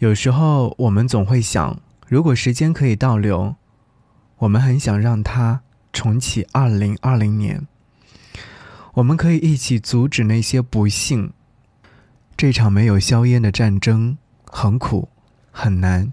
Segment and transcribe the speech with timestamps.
[0.00, 3.56] 有时候我们总会想，如果时间可以倒流，
[4.38, 5.60] 我们很想让它
[5.92, 7.66] 重启二零二零年。
[8.94, 11.34] 我们可以一起阻止那些不幸。
[12.34, 14.16] 这场没有硝烟的战争
[14.46, 15.10] 很苦，
[15.52, 16.10] 很难。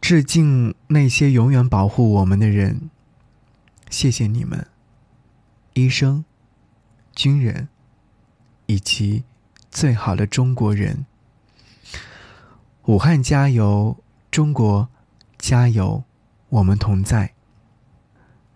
[0.00, 2.88] 致敬那些永远保护我们的人，
[3.90, 4.64] 谢谢你们，
[5.72, 6.24] 医生、
[7.16, 7.66] 军人，
[8.66, 9.24] 以及
[9.72, 11.04] 最好的中国人。
[12.86, 13.96] 武汉加油，
[14.30, 14.86] 中国
[15.38, 16.04] 加油，
[16.50, 17.32] 我们同在。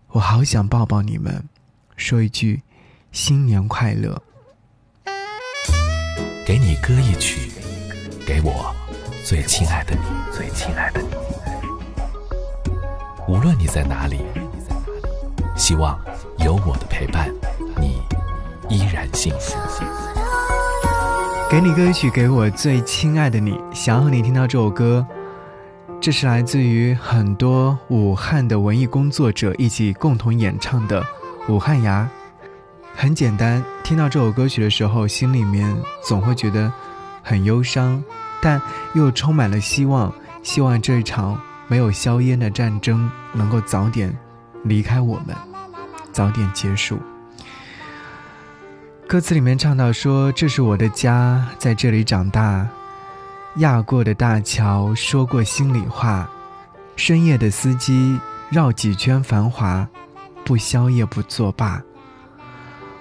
[0.08, 1.48] 我好想抱抱你们，
[1.96, 2.62] 说一句
[3.10, 4.22] 新年快乐。
[6.44, 7.50] 给你歌一曲，
[8.26, 8.74] 给我
[9.24, 11.08] 最亲爱的你，最亲爱的你。
[13.26, 14.20] 无论你在哪里，
[15.56, 15.98] 希望
[16.40, 17.32] 有我的陪伴，
[17.80, 18.02] 你
[18.68, 20.17] 依然幸福。
[21.50, 23.58] 给你歌曲，给我最亲爱的你。
[23.72, 25.04] 想要和你听到这首歌，
[25.98, 31.00] 这是来自于很多武汉的文艺工作者一起共同演唱的
[31.48, 32.02] 《武汉伢》。
[32.94, 35.74] 很简单，听到这首歌曲的时候，心里面
[36.06, 36.70] 总会觉得
[37.22, 38.04] 很忧伤，
[38.42, 38.60] 但
[38.94, 40.12] 又充满了希望。
[40.42, 44.14] 希望这一场没有硝烟的战争能够早点
[44.64, 45.34] 离开我们，
[46.12, 46.98] 早点结束。
[49.08, 52.68] 歌词里面唱到说：“这是我的家，在这里长大，
[53.56, 56.28] 压过的大桥，说过心里话，
[56.94, 58.20] 深夜的司机
[58.50, 59.88] 绕几圈繁华，
[60.44, 61.82] 不宵夜不作罢。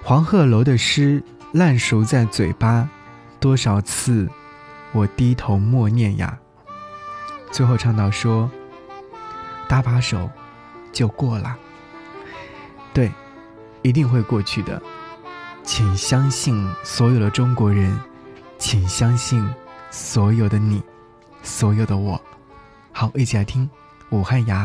[0.02, 2.88] 黄鹤楼的诗烂熟在嘴巴，
[3.38, 4.26] 多少次
[4.92, 6.38] 我低头默念呀。”
[7.52, 8.50] 最后唱到说
[9.68, 10.30] ：“搭把手，
[10.90, 11.54] 就过了。
[12.94, 13.12] 对，
[13.82, 14.80] 一定会过去的。”
[15.68, 17.94] 请相信所有的中国人，
[18.56, 19.46] 请相信
[19.90, 20.82] 所有的你，
[21.42, 22.18] 所有的我。
[22.90, 23.68] 好，一起来听
[24.16, 24.64] 《武汉伢》。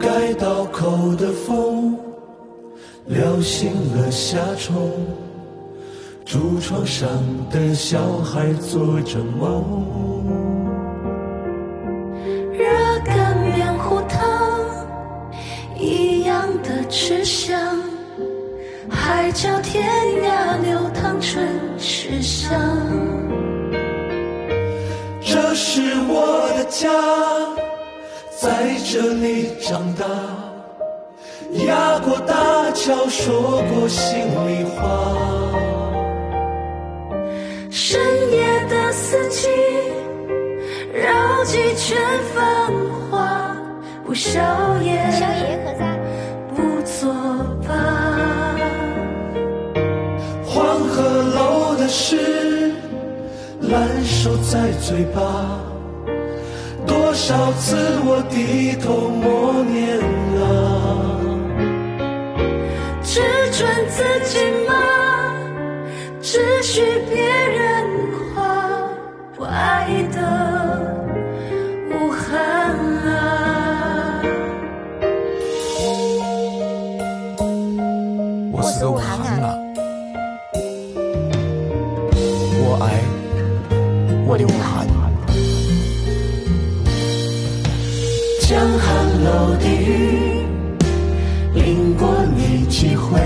[0.00, 1.96] 该道口的风，
[3.06, 5.25] 撩醒了夏虫。
[6.26, 7.08] 竹床上
[7.50, 9.62] 的小孩做着梦，
[12.52, 12.66] 热
[13.04, 14.18] 干面糊汤
[15.78, 17.80] 一样的吃香，
[18.90, 19.88] 海角天
[20.24, 21.46] 涯流淌春
[21.78, 22.60] 池香。
[25.20, 26.90] 这是我的家，
[28.36, 30.04] 在这里长大，
[31.64, 35.14] 压过大桥，说过心里话。
[37.88, 38.02] 深
[38.32, 39.46] 夜的四季，
[40.92, 41.96] 绕几圈
[42.34, 42.72] 繁
[43.08, 43.56] 华，
[44.04, 44.40] 不宵
[44.82, 45.00] 夜，
[46.56, 47.14] 不作
[47.62, 47.70] 罢。
[50.44, 52.72] 黄鹤楼的诗，
[53.60, 55.60] 烂熟在嘴巴，
[56.88, 59.96] 多少次我低头默念
[60.42, 61.22] 啊，
[63.04, 63.20] 只
[63.52, 64.40] 准自己
[84.28, 84.86] 我的武汉。
[88.40, 88.88] 江汉
[89.24, 90.44] 楼的雨
[91.54, 93.20] 淋过你几回？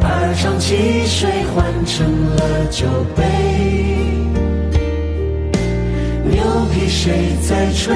[0.00, 3.22] 二涨汽水换成了酒杯。
[6.24, 6.42] 牛
[6.72, 7.94] 皮谁在吹？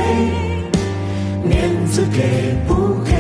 [1.43, 3.15] 面子给不给？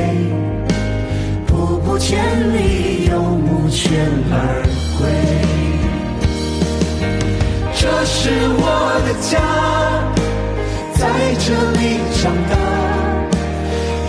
[1.47, 2.19] 步步千
[2.55, 3.99] 里，游牧犬
[4.31, 4.63] 儿
[4.99, 5.56] 归。
[7.89, 8.65] 这是我
[9.07, 9.39] 的家，
[10.95, 11.01] 在
[11.39, 11.47] 这
[11.79, 11.83] 里
[12.21, 12.53] 长大，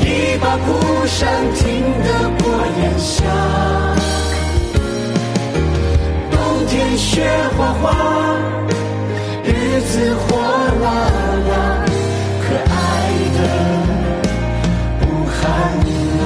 [0.01, 0.05] 一
[0.41, 0.65] 把蒲
[1.05, 1.61] 扇，挺
[2.01, 2.07] 得
[2.41, 2.43] 过
[2.79, 3.21] 炎夏，
[6.31, 6.35] 冬
[6.65, 7.83] 天雪花花，
[9.43, 9.47] 日
[9.81, 10.25] 子火
[10.81, 10.85] 辣
[11.47, 11.53] 辣，
[12.41, 12.75] 可爱
[13.37, 13.39] 的
[15.05, 15.39] 武汉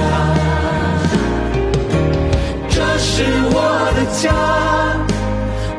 [2.70, 3.12] 这是
[3.50, 3.56] 我
[3.94, 4.32] 的家，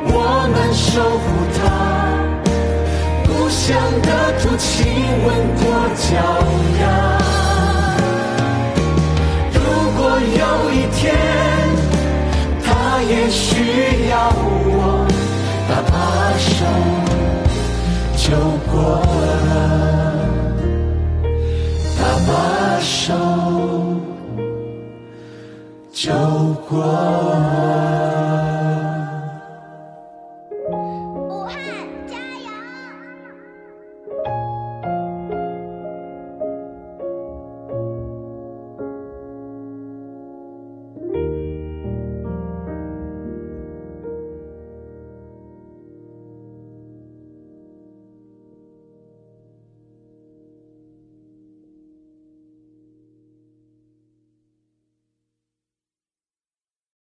[0.06, 0.12] 我
[0.53, 1.43] 们守护。
[3.65, 4.86] 像的土亲
[5.25, 5.63] 吻过
[5.95, 6.12] 脚
[6.81, 6.83] 丫
[9.54, 9.57] 如
[9.95, 10.44] 果有
[10.74, 11.01] 一天
[12.62, 15.07] 他也需要我
[15.69, 15.95] 搭把
[16.38, 16.51] 手
[18.18, 18.36] 就
[18.69, 18.74] 过
[19.45, 19.51] 了
[21.98, 22.31] 搭把
[22.81, 23.16] 手
[25.94, 26.12] 就
[26.68, 26.80] 过。
[26.83, 27.62] 了